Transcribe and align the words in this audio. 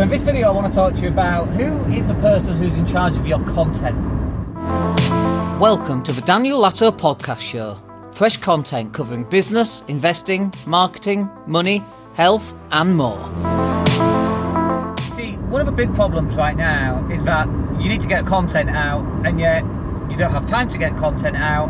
So 0.00 0.04
in 0.04 0.08
this 0.08 0.22
video 0.22 0.48
I 0.48 0.52
want 0.52 0.66
to 0.66 0.74
talk 0.74 0.94
to 0.94 1.00
you 1.02 1.08
about 1.08 1.48
who 1.48 1.84
is 1.92 2.06
the 2.06 2.14
person 2.14 2.56
who's 2.56 2.74
in 2.78 2.86
charge 2.86 3.18
of 3.18 3.26
your 3.26 3.38
content. 3.44 3.98
Welcome 5.60 6.02
to 6.04 6.12
the 6.14 6.22
Daniel 6.22 6.62
Latto 6.62 6.90
Podcast 6.90 7.40
Show. 7.40 7.76
Fresh 8.10 8.38
content 8.38 8.94
covering 8.94 9.24
business, 9.24 9.84
investing, 9.88 10.54
marketing, 10.66 11.28
money, 11.46 11.84
health, 12.14 12.54
and 12.72 12.96
more. 12.96 13.22
See, 15.16 15.36
one 15.50 15.60
of 15.60 15.66
the 15.66 15.74
big 15.76 15.94
problems 15.94 16.34
right 16.34 16.56
now 16.56 17.06
is 17.10 17.22
that 17.24 17.46
you 17.78 17.90
need 17.90 18.00
to 18.00 18.08
get 18.08 18.24
content 18.24 18.70
out, 18.70 19.04
and 19.26 19.38
yet 19.38 19.62
you 20.10 20.16
don't 20.16 20.32
have 20.32 20.46
time 20.46 20.70
to 20.70 20.78
get 20.78 20.96
content 20.96 21.36
out, 21.36 21.68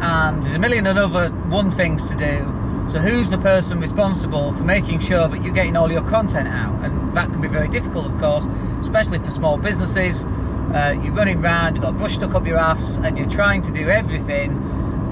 and 0.00 0.44
there's 0.44 0.54
a 0.54 0.60
million 0.60 0.86
and 0.86 1.00
other 1.00 1.30
one 1.48 1.72
things 1.72 2.08
to 2.10 2.16
do. 2.16 2.44
So 2.90 3.00
who's 3.00 3.30
the 3.30 3.38
person 3.38 3.80
responsible 3.80 4.52
for 4.52 4.62
making 4.62 5.00
sure 5.00 5.26
that 5.28 5.42
you're 5.42 5.52
getting 5.52 5.76
all 5.76 5.90
your 5.90 6.02
content 6.02 6.48
out? 6.48 6.84
And 6.84 7.12
that 7.14 7.30
can 7.30 7.40
be 7.40 7.48
very 7.48 7.68
difficult, 7.68 8.06
of 8.06 8.18
course, 8.18 8.46
especially 8.80 9.18
for 9.18 9.30
small 9.30 9.58
businesses. 9.58 10.22
Uh, 10.22 10.98
you're 11.02 11.12
running 11.12 11.44
around, 11.44 11.74
you've 11.74 11.82
got 11.82 11.94
a 11.94 11.98
brush 11.98 12.14
stuck 12.14 12.34
up 12.34 12.46
your 12.46 12.58
ass, 12.58 12.98
and 12.98 13.18
you're 13.18 13.28
trying 13.28 13.62
to 13.62 13.72
do 13.72 13.88
everything. 13.88 14.62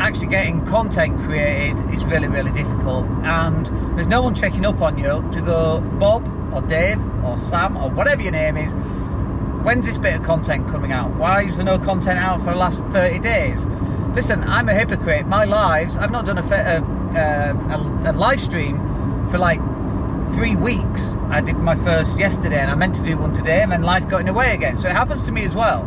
Actually, 0.00 0.28
getting 0.28 0.64
content 0.66 1.20
created 1.20 1.78
is 1.94 2.04
really, 2.04 2.28
really 2.28 2.52
difficult, 2.52 3.06
and 3.22 3.66
there's 3.96 4.08
no 4.08 4.22
one 4.22 4.34
checking 4.34 4.64
up 4.64 4.80
on 4.80 4.98
you 4.98 5.28
to 5.32 5.42
go, 5.42 5.80
Bob 5.98 6.24
or 6.54 6.62
Dave 6.62 6.98
or 7.24 7.38
Sam 7.38 7.76
or 7.76 7.90
whatever 7.90 8.22
your 8.22 8.32
name 8.32 8.56
is. 8.56 8.72
When's 9.64 9.86
this 9.86 9.98
bit 9.98 10.14
of 10.14 10.22
content 10.22 10.68
coming 10.68 10.92
out? 10.92 11.14
Why 11.16 11.42
is 11.42 11.56
there 11.56 11.64
no 11.64 11.78
content 11.78 12.18
out 12.18 12.38
for 12.40 12.50
the 12.50 12.56
last 12.56 12.80
30 12.92 13.18
days? 13.20 13.66
Listen, 14.14 14.44
I'm 14.44 14.68
a 14.68 14.74
hypocrite. 14.74 15.26
My 15.26 15.44
lives, 15.44 15.96
I've 15.96 16.10
not 16.10 16.26
done 16.26 16.38
a, 16.38 16.42
a, 16.42 17.03
a, 17.16 18.10
a 18.10 18.12
live 18.12 18.40
stream 18.40 18.78
for 19.30 19.38
like 19.38 19.60
three 20.34 20.56
weeks. 20.56 21.12
I 21.30 21.40
did 21.40 21.56
my 21.58 21.76
first 21.76 22.18
yesterday 22.18 22.58
and 22.58 22.70
I 22.70 22.74
meant 22.74 22.94
to 22.96 23.02
do 23.02 23.16
one 23.16 23.32
today 23.34 23.62
and 23.62 23.70
then 23.70 23.82
life 23.82 24.08
got 24.08 24.20
in 24.20 24.26
the 24.26 24.32
way 24.32 24.54
again. 24.54 24.78
So 24.78 24.88
it 24.88 24.92
happens 24.92 25.22
to 25.24 25.32
me 25.32 25.44
as 25.44 25.54
well. 25.54 25.82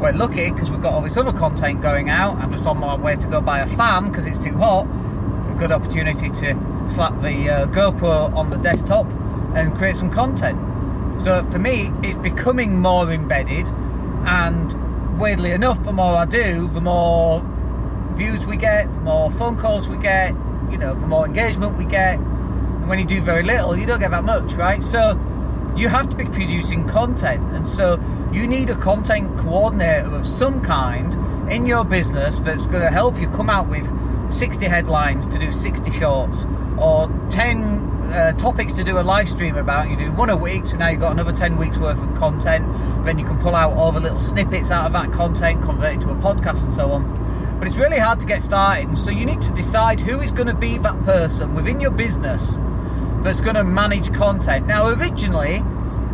We're 0.00 0.12
lucky 0.12 0.50
because 0.50 0.70
we've 0.70 0.80
got 0.80 0.92
all 0.92 1.02
this 1.02 1.16
other 1.16 1.32
content 1.32 1.82
going 1.82 2.08
out. 2.08 2.36
I'm 2.36 2.52
just 2.52 2.66
on 2.66 2.78
my 2.78 2.94
way 2.94 3.16
to 3.16 3.26
go 3.26 3.40
buy 3.40 3.60
a 3.60 3.66
fan 3.66 4.08
because 4.08 4.26
it's 4.26 4.38
too 4.38 4.56
hot. 4.56 4.84
A 4.84 5.56
good 5.58 5.72
opportunity 5.72 6.30
to 6.30 6.88
slap 6.88 7.20
the 7.20 7.50
uh, 7.50 7.66
GoPro 7.66 8.32
on 8.34 8.50
the 8.50 8.58
desktop 8.58 9.06
and 9.54 9.74
create 9.76 9.96
some 9.96 10.10
content. 10.10 10.58
So 11.20 11.44
for 11.50 11.58
me, 11.58 11.90
it's 12.02 12.18
becoming 12.18 12.78
more 12.78 13.10
embedded 13.10 13.66
and 14.24 15.18
weirdly 15.18 15.50
enough, 15.50 15.82
the 15.84 15.92
more 15.92 16.14
I 16.14 16.26
do, 16.26 16.68
the 16.68 16.80
more 16.80 17.40
views 18.18 18.44
we 18.44 18.56
get, 18.56 18.92
the 18.92 19.00
more 19.00 19.30
phone 19.30 19.56
calls 19.56 19.88
we 19.88 19.96
get, 19.96 20.34
you 20.72 20.76
know, 20.76 20.92
the 20.92 21.06
more 21.06 21.24
engagement 21.24 21.78
we 21.78 21.84
get. 21.84 22.18
And 22.18 22.88
when 22.88 22.98
you 22.98 23.04
do 23.04 23.22
very 23.22 23.44
little, 23.44 23.76
you 23.78 23.86
don't 23.86 24.00
get 24.00 24.10
that 24.10 24.24
much, 24.24 24.54
right? 24.54 24.82
So 24.82 25.12
you 25.76 25.88
have 25.88 26.10
to 26.10 26.16
be 26.16 26.24
producing 26.24 26.88
content. 26.88 27.54
And 27.54 27.68
so 27.68 28.00
you 28.32 28.48
need 28.48 28.70
a 28.70 28.76
content 28.76 29.38
coordinator 29.38 30.14
of 30.14 30.26
some 30.26 30.60
kind 30.62 31.14
in 31.50 31.64
your 31.64 31.84
business 31.84 32.40
that's 32.40 32.66
going 32.66 32.82
to 32.82 32.90
help 32.90 33.18
you 33.18 33.28
come 33.28 33.48
out 33.48 33.68
with 33.68 33.88
60 34.30 34.66
headlines 34.66 35.28
to 35.28 35.38
do 35.38 35.52
60 35.52 35.90
shorts 35.92 36.44
or 36.76 37.08
10 37.30 37.88
uh, 38.12 38.32
topics 38.32 38.72
to 38.74 38.84
do 38.84 38.98
a 38.98 39.02
live 39.02 39.28
stream 39.28 39.56
about. 39.56 39.88
You 39.88 39.96
do 39.96 40.10
one 40.12 40.28
a 40.28 40.36
week, 40.36 40.66
so 40.66 40.76
now 40.76 40.88
you've 40.88 41.00
got 41.00 41.12
another 41.12 41.32
10 41.32 41.56
weeks 41.56 41.78
worth 41.78 42.02
of 42.02 42.14
content. 42.16 42.66
Then 43.04 43.18
you 43.18 43.24
can 43.24 43.38
pull 43.38 43.54
out 43.54 43.74
all 43.74 43.92
the 43.92 44.00
little 44.00 44.20
snippets 44.20 44.72
out 44.72 44.86
of 44.86 44.92
that 44.92 45.12
content, 45.12 45.62
convert 45.62 45.96
it 45.96 46.00
to 46.00 46.10
a 46.10 46.16
podcast, 46.16 46.64
and 46.64 46.72
so 46.72 46.90
on. 46.90 47.27
But 47.58 47.66
it's 47.66 47.76
really 47.76 47.98
hard 47.98 48.20
to 48.20 48.26
get 48.26 48.42
started, 48.42 48.96
so 48.98 49.10
you 49.10 49.26
need 49.26 49.42
to 49.42 49.50
decide 49.52 50.00
who 50.00 50.20
is 50.20 50.30
going 50.30 50.46
to 50.46 50.54
be 50.54 50.78
that 50.78 51.02
person 51.04 51.54
within 51.54 51.80
your 51.80 51.90
business 51.90 52.56
that's 53.22 53.40
going 53.40 53.56
to 53.56 53.64
manage 53.64 54.12
content. 54.14 54.66
Now, 54.66 54.88
originally, 54.88 55.62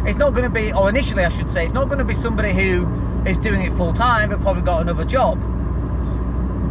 it's 0.07 0.19
not 0.19 0.31
going 0.31 0.45
to 0.45 0.51
be, 0.51 0.73
or 0.73 0.89
initially, 0.89 1.25
I 1.25 1.29
should 1.29 1.51
say, 1.51 1.65
it's 1.65 1.75
not 1.75 1.87
going 1.87 1.99
to 1.99 2.05
be 2.05 2.15
somebody 2.15 2.53
who 2.53 2.89
is 3.27 3.39
doing 3.39 3.63
it 3.63 3.73
full 3.73 3.93
time 3.93 4.29
but 4.29 4.41
probably 4.41 4.63
got 4.63 4.83
another 4.83 5.05
job 5.05 5.39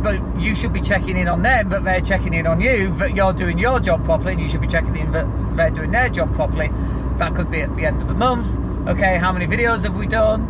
but 0.03 0.21
you 0.37 0.53
should 0.53 0.73
be 0.73 0.81
checking 0.81 1.15
in 1.15 1.29
on 1.29 1.41
them, 1.41 1.69
but 1.69 1.85
they're 1.85 2.01
checking 2.01 2.33
in 2.33 2.45
on 2.45 2.59
you, 2.59 2.93
that 2.97 3.15
you're 3.15 3.31
doing 3.31 3.57
your 3.57 3.79
job 3.79 4.03
properly, 4.03 4.33
and 4.33 4.41
you 4.41 4.49
should 4.49 4.59
be 4.59 4.67
checking 4.67 4.95
in 4.97 5.11
that 5.13 5.25
they're 5.55 5.71
doing 5.71 5.91
their 5.91 6.09
job 6.09 6.35
properly. 6.35 6.67
That 7.17 7.33
could 7.35 7.49
be 7.49 7.61
at 7.61 7.73
the 7.75 7.85
end 7.85 8.01
of 8.01 8.09
the 8.09 8.13
month. 8.13 8.47
Okay, 8.89 9.17
how 9.17 9.31
many 9.31 9.47
videos 9.47 9.83
have 9.83 9.95
we 9.95 10.05
done? 10.05 10.41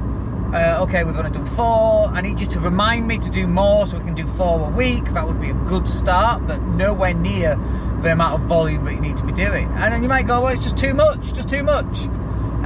Uh, 0.53 0.77
okay, 0.83 1.03
we're 1.03 1.13
going 1.13 1.33
to 1.33 1.39
do 1.39 1.43
four. 1.43 2.09
I 2.09 2.21
need 2.21 2.39
you 2.39 2.45
to 2.45 2.59
remind 2.59 3.07
me 3.07 3.17
to 3.17 3.29
do 3.31 3.47
more 3.47 3.87
so 3.87 3.97
we 3.97 4.03
can 4.03 4.13
do 4.13 4.27
four 4.27 4.67
a 4.67 4.69
week. 4.69 5.03
That 5.05 5.25
would 5.25 5.41
be 5.41 5.49
a 5.49 5.55
good 5.55 5.89
start, 5.89 6.45
but 6.45 6.61
nowhere 6.61 7.15
near 7.15 7.55
the 8.03 8.11
amount 8.11 8.39
of 8.39 8.47
volume 8.47 8.85
that 8.85 8.93
you 8.93 9.01
need 9.01 9.17
to 9.17 9.25
be 9.25 9.33
doing. 9.33 9.67
And 9.77 9.91
then 9.91 10.03
you 10.03 10.09
might 10.09 10.27
go, 10.27 10.41
well, 10.41 10.53
it's 10.53 10.63
just 10.63 10.77
too 10.77 10.93
much, 10.93 11.33
just 11.33 11.49
too 11.49 11.63
much. 11.63 12.01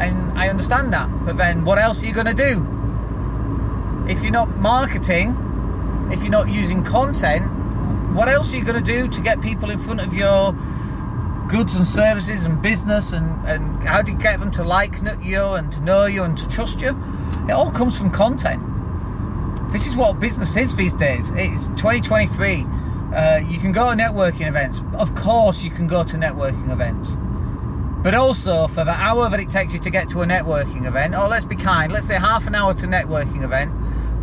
And 0.02 0.38
I 0.38 0.50
understand 0.50 0.92
that. 0.92 1.10
But 1.26 1.38
then 1.38 1.64
what 1.64 1.78
else 1.78 2.04
are 2.04 2.08
you 2.08 2.14
going 2.14 2.26
to 2.26 2.34
do? 2.34 2.68
If 4.12 4.22
you're 4.22 4.34
not 4.34 4.58
marketing, 4.58 6.10
if 6.12 6.20
you're 6.24 6.30
not 6.30 6.50
using 6.50 6.84
content, 6.84 7.46
what 8.14 8.28
else 8.28 8.52
are 8.52 8.58
you 8.58 8.66
going 8.66 8.84
to 8.84 8.92
do 8.94 9.08
to 9.08 9.22
get 9.22 9.40
people 9.40 9.70
in 9.70 9.80
front 9.80 10.02
of 10.02 10.14
your 10.14 10.52
goods 11.48 11.76
and 11.76 11.88
services 11.88 12.46
and 12.46 12.62
business 12.62 13.14
and, 13.14 13.48
and 13.48 13.82
how 13.88 14.02
do 14.02 14.12
you 14.12 14.18
get 14.18 14.42
them 14.42 14.52
to 14.52 14.64
like 14.66 14.96
you 15.24 15.42
and 15.54 15.72
to 15.72 15.80
know 15.80 16.06
you 16.06 16.24
and 16.24 16.38
to 16.38 16.46
trust 16.50 16.82
you? 16.82 16.94
It 17.48 17.54
all 17.54 17.72
comes 17.72 17.98
from 17.98 18.12
content. 18.12 18.62
This 19.72 19.88
is 19.88 19.96
what 19.96 20.20
business 20.20 20.56
is 20.58 20.76
these 20.76 20.94
days. 20.94 21.32
It's 21.36 21.68
2023. 21.70 22.66
Uh, 23.14 23.38
you 23.48 23.58
can 23.58 23.72
go 23.72 23.90
to 23.90 23.96
networking 23.96 24.48
events. 24.48 24.82
Of 24.94 25.16
course, 25.16 25.64
you 25.64 25.72
can 25.72 25.88
go 25.88 26.04
to 26.04 26.18
networking 26.18 26.72
events. 26.72 27.16
But 28.04 28.14
also, 28.14 28.68
for 28.68 28.84
the 28.84 28.92
hour 28.92 29.30
that 29.30 29.40
it 29.40 29.50
takes 29.50 29.72
you 29.72 29.80
to 29.80 29.90
get 29.90 30.10
to 30.10 30.22
a 30.24 30.26
networking 30.26 30.86
event, 30.88 31.16
or 31.16 31.30
let's 31.30 31.46
be 31.46 31.56
kind, 31.56 31.92
let's 31.92 32.06
say 32.06 32.16
half 32.16 32.48
an 32.48 32.56
hour 32.56 32.74
to 32.74 32.86
networking 32.86 33.44
event, 33.44 33.74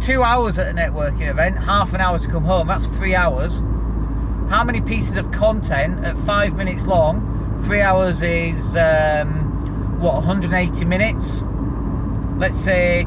two 0.03 0.23
hours 0.23 0.59
at 0.59 0.69
a 0.69 0.75
networking 0.75 1.29
event, 1.29 1.57
half 1.57 1.95
an 1.95 2.03
hour 2.03 2.19
to 2.19 2.29
come 2.29 2.45
home, 2.45 2.67
that's 2.67 2.87
three 2.89 3.15
hours. 3.15 3.61
How 4.51 4.65
many 4.65 4.83
pieces 4.83 5.17
of 5.17 5.33
content 5.33 6.05
at 6.05 6.19
five 6.19 6.57
minutes 6.57 6.85
long? 6.85 7.61
Three 7.65 7.81
hours 7.81 8.21
is, 8.21 8.77
um, 8.77 9.99
what, 9.99 10.15
180 10.15 10.85
minutes? 10.85 11.43
Let's 12.37 12.59
say 12.59 13.07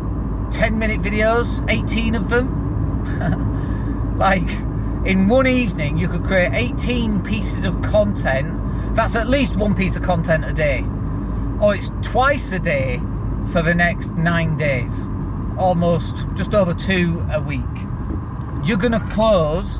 10 0.51 0.79
minute 0.79 1.01
videos, 1.01 1.63
18 1.69 2.15
of 2.15 2.29
them. 2.29 4.17
like, 4.17 4.49
in 5.05 5.27
one 5.27 5.47
evening, 5.47 5.97
you 5.97 6.07
could 6.07 6.23
create 6.25 6.51
18 6.53 7.21
pieces 7.23 7.65
of 7.65 7.81
content. 7.81 8.95
That's 8.95 9.15
at 9.15 9.27
least 9.27 9.55
one 9.55 9.75
piece 9.75 9.95
of 9.95 10.03
content 10.03 10.45
a 10.45 10.53
day. 10.53 10.85
Or 11.61 11.75
it's 11.75 11.91
twice 12.01 12.51
a 12.51 12.59
day 12.59 12.99
for 13.51 13.61
the 13.61 13.73
next 13.73 14.11
nine 14.13 14.57
days 14.57 15.07
almost 15.57 16.25
just 16.35 16.53
over 16.53 16.73
two 16.73 17.25
a 17.31 17.41
week. 17.41 17.61
You're 18.63 18.77
going 18.77 18.93
to 18.93 18.99
close, 18.99 19.79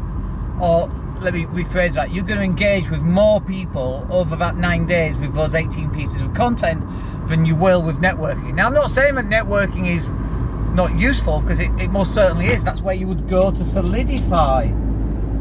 or 0.60 0.88
let 1.20 1.34
me 1.34 1.46
rephrase 1.46 1.94
that, 1.94 2.12
you're 2.14 2.26
going 2.26 2.40
to 2.40 2.46
engage 2.46 2.90
with 2.90 3.02
more 3.02 3.42
people 3.42 4.08
over 4.10 4.36
that 4.36 4.56
nine 4.56 4.86
days 4.86 5.18
with 5.18 5.34
those 5.34 5.56
18 5.56 5.90
pieces 5.92 6.22
of 6.22 6.34
content 6.34 6.84
than 7.28 7.46
you 7.46 7.56
will 7.56 7.82
with 7.82 7.98
networking. 7.98 8.56
Now, 8.56 8.68
I'm 8.68 8.74
not 8.74 8.90
saying 8.90 9.16
that 9.16 9.26
networking 9.26 9.88
is 9.88 10.12
not 10.74 10.96
useful 10.98 11.42
because 11.42 11.60
it, 11.60 11.72
it 11.80 11.90
most 11.90 12.14
certainly 12.14 12.48
is. 12.48 12.64
That's 12.64 12.82
where 12.82 12.96
you 12.96 13.08
would 13.08 13.30
go 13.30 13.52
to 13.52 13.66
solidify 13.66 14.72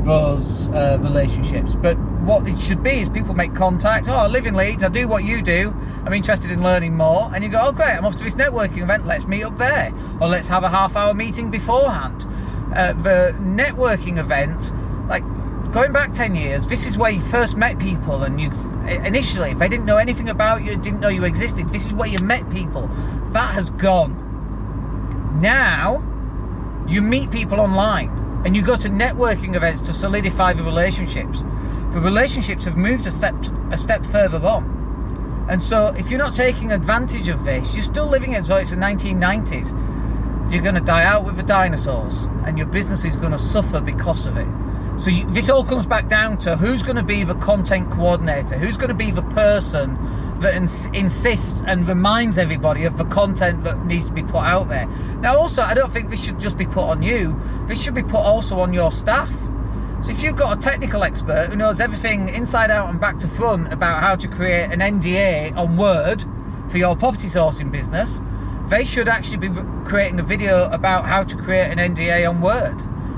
those 0.05 0.69
uh, 0.69 0.99
relationships. 1.01 1.73
But 1.75 1.99
what 2.23 2.49
it 2.49 2.59
should 2.59 2.83
be 2.83 3.01
is 3.01 3.11
people 3.11 3.35
make 3.35 3.55
contact. 3.55 4.09
Oh, 4.09 4.15
I 4.15 4.27
live 4.27 4.47
in 4.47 4.55
Leeds. 4.55 4.83
I 4.83 4.89
do 4.89 5.09
what 5.09 5.25
you 5.25 5.43
do. 5.43 5.75
I'm 6.05 6.13
interested 6.13 6.51
in 6.51 6.63
learning 6.63 6.97
more. 6.97 7.31
And 7.35 7.45
you 7.45 7.51
go, 7.51 7.61
oh, 7.63 7.73
great. 7.73 7.97
I'm 7.97 8.05
off 8.05 8.17
to 8.19 8.25
this 8.25 8.35
networking 8.35 8.83
event. 8.83 9.07
Let's 9.07 9.27
meet 9.27 9.43
up 9.43 9.59
there, 9.59 9.93
or 10.21 10.29
let's 10.29 10.49
have 10.49 10.65
a 10.65 10.69
half-hour 10.69 11.15
meeting 11.15 11.51
beforehand. 11.51 12.25
Uh, 12.75 12.93
the 12.95 13.35
networking 13.41 14.19
event, 14.19 14.73
going 15.73 15.93
back 15.93 16.13
10 16.13 16.35
years, 16.35 16.67
this 16.67 16.87
is 16.87 16.97
where 16.99 17.11
you 17.11 17.21
first 17.21 17.57
met 17.57 17.79
people, 17.79 18.23
and 18.23 18.41
you 18.41 18.51
initially, 18.87 19.51
if 19.51 19.59
they 19.59 19.69
didn't 19.69 19.87
know 19.87 19.99
anything 19.99 20.29
about 20.29 20.65
you, 20.65 20.77
didn't 20.77 21.01
know 21.01 21.09
you 21.09 21.25
existed, 21.25 21.69
this 21.71 21.87
is 21.87 21.93
where 21.93 22.09
you 22.09 22.19
met 22.19 22.49
people. 22.51 22.89
That 23.31 23.53
has 23.55 23.71
gone. 23.71 24.23
Now, 25.41 26.03
you 26.89 27.03
meet 27.03 27.31
people 27.31 27.61
online 27.61 28.11
and 28.45 28.55
you 28.55 28.63
go 28.63 28.77
to 28.77 28.89
networking 28.89 29.57
events 29.57 29.83
to 29.83 29.93
solidify 29.93 30.53
the 30.53 30.63
relationships. 30.63 31.41
The 31.93 32.01
relationships 32.01 32.65
have 32.65 32.77
moved 32.77 33.07
a 33.07 33.11
step 33.11 33.35
a 33.71 33.77
step 33.77 34.07
further 34.07 34.45
on. 34.47 35.47
And 35.51 35.63
so 35.63 35.89
if 35.89 36.11
you're 36.11 36.19
not 36.19 36.35
taking 36.35 36.73
advantage 36.73 37.29
of 37.29 37.45
this, 37.45 37.75
you're 37.75 37.83
still 37.83 38.07
living 38.07 38.35
as 38.35 38.49
though 38.49 38.57
it's 38.57 38.71
the 38.71 38.77
1990s. 38.77 39.71
You're 40.51 40.63
going 40.63 40.77
to 40.77 40.81
die 40.81 41.05
out 41.05 41.25
with 41.25 41.37
the 41.37 41.43
dinosaurs 41.43 42.23
and 42.45 42.57
your 42.57 42.69
business 42.69 43.05
is 43.05 43.17
going 43.17 43.33
to 43.33 43.39
suffer 43.39 43.81
because 43.81 44.27
of 44.27 44.37
it. 44.37 44.47
So 44.99 45.11
you, 45.11 45.31
this 45.31 45.51
all 45.51 45.65
comes 45.65 45.87
back 45.87 46.09
down 46.09 46.39
to 46.39 46.57
who's 46.57 46.83
going 46.83 46.97
to 46.97 47.03
be 47.03 47.23
the 47.23 47.35
content 47.35 47.91
coordinator, 47.91 48.59
who's 48.59 48.77
going 48.77 48.89
to 48.89 48.95
be 48.95 49.11
the 49.11 49.23
person 49.23 49.97
that 50.41 50.55
ins- 50.55 50.87
insists 50.87 51.63
and 51.67 51.87
reminds 51.87 52.39
everybody 52.39 52.85
of 52.85 52.97
the 52.97 53.05
content 53.05 53.65
that 53.65 53.85
needs 53.85 54.07
to 54.07 54.13
be 54.13 54.23
put 54.23 54.43
out 54.43 54.69
there. 54.69 54.87
Now, 55.21 55.37
also, 55.37 55.63
I 55.63 55.75
don't 55.75 55.93
think 55.93 56.11
this 56.11 56.25
should 56.25 56.41
just 56.41 56.57
be 56.57 56.67
put 56.67 56.85
on 56.85 57.03
you. 57.03 57.39
This 57.67 57.83
should 57.83 57.95
be 57.95 58.03
put 58.03 58.17
also 58.17 58.61
on 58.61 58.73
your 58.73 58.91
staff. 58.91 59.33
So 60.05 60.11
if 60.11 60.23
you've 60.23 60.37
got 60.37 60.57
a 60.57 60.61
technical 60.61 61.03
expert 61.03 61.49
who 61.49 61.57
knows 61.57 61.81
everything 61.81 62.29
inside 62.31 62.71
out 62.71 62.89
and 62.89 63.01
back 63.01 63.19
to 63.21 63.29
front 63.29 63.73
about 63.73 64.03
how 64.03 64.15
to 64.17 64.29
create 64.29 64.71
an 64.71 64.81
NDA 64.81 65.57
on 65.57 65.77
Word, 65.77 66.23
for 66.69 66.79
your 66.79 66.97
property 66.97 67.29
sourcing 67.29 67.71
business, 67.71 68.21
they 68.69 68.85
should 68.85 69.09
actually 69.09 69.49
be 69.49 69.51
creating 69.85 70.19
a 70.19 70.23
video 70.23 70.69
about 70.71 71.07
how 71.07 71.23
to 71.23 71.37
create 71.37 71.71
an 71.71 71.79
NDA 71.79 72.29
on 72.29 72.41
Word. 72.41 72.77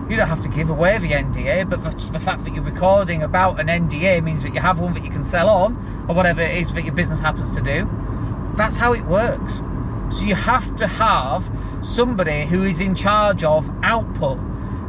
You 0.08 0.16
don't 0.16 0.28
have 0.28 0.40
to 0.40 0.48
give 0.48 0.70
away 0.70 0.96
the 0.96 1.10
NDA, 1.10 1.68
but 1.68 1.84
the, 1.84 1.90
the, 2.12 2.20
fact 2.20 2.44
that 2.44 2.54
you're 2.54 2.64
recording 2.64 3.22
about 3.22 3.60
an 3.60 3.66
NDA 3.66 4.24
means 4.24 4.42
that 4.42 4.54
you 4.54 4.60
have 4.60 4.80
one 4.80 4.94
that 4.94 5.04
you 5.04 5.10
can 5.10 5.22
sell 5.22 5.50
on, 5.50 5.76
or 6.08 6.14
whatever 6.14 6.40
it 6.40 6.56
is 6.56 6.72
that 6.72 6.84
your 6.84 6.94
business 6.94 7.18
happens 7.18 7.54
to 7.54 7.60
do. 7.60 7.86
That's 8.56 8.78
how 8.78 8.94
it 8.94 9.04
works. 9.04 9.56
So 10.10 10.24
you 10.24 10.34
have 10.34 10.74
to 10.76 10.86
have 10.86 11.50
somebody 11.82 12.46
who 12.46 12.62
is 12.64 12.80
in 12.80 12.94
charge 12.94 13.44
of 13.44 13.70
output. 13.82 14.38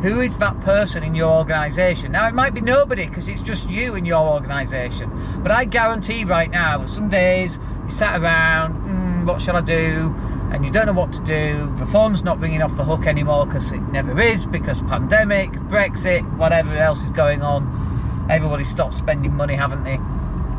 Who 0.02 0.22
is 0.22 0.38
that 0.38 0.58
person 0.62 1.04
in 1.04 1.14
your 1.14 1.30
organisation? 1.30 2.14
Now, 2.14 2.26
it 2.30 2.34
might 2.34 2.54
be 2.54 2.62
nobody 2.62 3.06
because 3.06 3.28
it's 3.28 3.42
just 3.42 3.70
you 3.70 3.96
in 3.96 4.06
your 4.06 4.26
organisation. 4.26 5.12
But 5.44 5.52
I 5.52 5.66
guarantee 5.66 6.24
right 6.24 6.50
now 6.50 6.86
some 6.86 7.10
days 7.10 7.60
you 7.84 7.92
sat 7.92 8.22
around, 8.22 8.76
mm, 8.76 9.26
what 9.28 9.42
shall 9.42 9.58
I 9.58 9.62
do? 9.62 10.16
And 10.52 10.66
you 10.66 10.72
don't 10.72 10.88
know 10.88 10.94
what 10.94 11.14
to 11.14 11.24
do. 11.24 11.74
The 11.78 11.86
phone's 11.86 12.24
not 12.24 12.40
ringing 12.40 12.62
off 12.62 12.76
the 12.76 12.84
hook 12.84 13.06
anymore 13.06 13.46
because 13.46 13.72
it 13.72 13.82
never 13.92 14.20
is 14.20 14.46
because 14.46 14.82
pandemic, 14.82 15.52
Brexit, 15.52 16.22
whatever 16.38 16.76
else 16.76 17.04
is 17.04 17.12
going 17.12 17.42
on. 17.42 18.28
Everybody 18.30 18.64
stopped 18.64 18.96
spending 18.96 19.34
money, 19.34 19.56
haven't 19.56 19.84
they? 19.84 20.00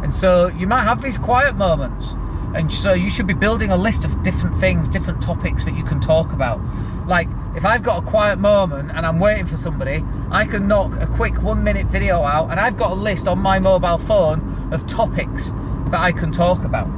And 0.02 0.14
so 0.14 0.48
you 0.48 0.66
might 0.66 0.84
have 0.84 1.02
these 1.02 1.18
quiet 1.18 1.56
moments. 1.56 2.14
And 2.54 2.72
so 2.72 2.92
you 2.92 3.10
should 3.10 3.26
be 3.26 3.34
building 3.34 3.70
a 3.70 3.76
list 3.76 4.04
of 4.04 4.22
different 4.22 4.58
things, 4.58 4.88
different 4.88 5.22
topics 5.22 5.64
that 5.64 5.76
you 5.76 5.84
can 5.84 6.00
talk 6.00 6.32
about. 6.32 6.60
Like 7.06 7.28
if 7.56 7.64
I've 7.64 7.82
got 7.82 8.02
a 8.02 8.06
quiet 8.06 8.38
moment 8.38 8.92
and 8.92 9.04
I'm 9.04 9.18
waiting 9.18 9.46
for 9.46 9.56
somebody, 9.56 10.04
I 10.30 10.44
can 10.44 10.68
knock 10.68 11.00
a 11.00 11.06
quick 11.06 11.40
one 11.42 11.64
minute 11.64 11.86
video 11.86 12.22
out 12.22 12.50
and 12.50 12.60
I've 12.60 12.76
got 12.76 12.92
a 12.92 12.94
list 12.94 13.26
on 13.26 13.40
my 13.40 13.58
mobile 13.58 13.98
phone 13.98 14.70
of 14.72 14.86
topics 14.86 15.50
that 15.86 16.00
I 16.00 16.12
can 16.12 16.30
talk 16.30 16.62
about 16.64 16.88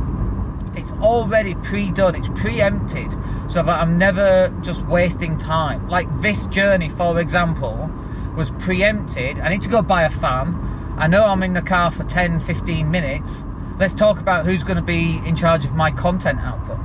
it's 0.76 0.92
already 0.94 1.54
pre-done 1.56 2.14
it's 2.14 2.28
preempted. 2.40 3.10
So 3.48 3.62
that 3.62 3.80
i'm 3.80 3.98
never 3.98 4.48
just 4.62 4.86
wasting 4.86 5.38
time. 5.38 5.88
Like 5.88 6.08
this 6.20 6.46
journey 6.46 6.88
for 6.88 7.20
example 7.20 7.90
was 8.36 8.50
preempted. 8.58 9.38
I 9.40 9.48
need 9.50 9.62
to 9.62 9.68
go 9.68 9.82
buy 9.82 10.02
a 10.04 10.10
fan. 10.10 10.54
I 10.96 11.06
know 11.06 11.24
i'm 11.24 11.42
in 11.42 11.54
the 11.54 11.62
car 11.62 11.90
for 11.90 12.04
10 12.04 12.40
15 12.40 12.90
minutes. 12.90 13.44
Let's 13.78 13.94
talk 13.94 14.18
about 14.18 14.44
who's 14.44 14.62
going 14.62 14.76
to 14.76 14.82
be 14.82 15.20
in 15.26 15.34
charge 15.36 15.64
of 15.64 15.74
my 15.74 15.90
content 15.90 16.40
output. 16.40 16.78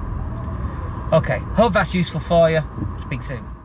Okay 1.13 1.39
hope 1.55 1.73
that's 1.73 1.93
useful 1.95 2.19
for 2.19 2.49
you. 2.49 2.61
Speak 2.97 3.23
soon 3.23 3.56